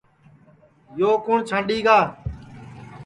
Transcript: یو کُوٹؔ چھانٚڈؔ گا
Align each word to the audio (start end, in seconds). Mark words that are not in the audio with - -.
یو 0.97 1.09
کُوٹؔ 1.25 1.39
چھانٚڈؔ 1.47 1.69
گا 1.85 1.99